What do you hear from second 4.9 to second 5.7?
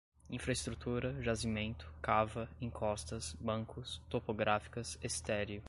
estéril